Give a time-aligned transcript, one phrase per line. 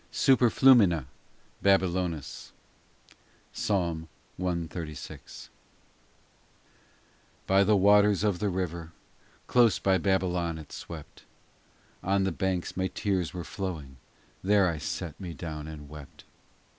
[0.09, 1.05] SUPER FLUMINA
[1.61, 2.25] BABYLONIS
[3.11, 3.69] *; (Ps.
[3.69, 5.49] cxxxvi.) i
[7.45, 8.93] BY the waters of the river
[9.45, 11.25] Close by Babylon it swept
[12.01, 13.97] On the banks my tears were flowing
[14.43, 16.23] There I set me down and wept.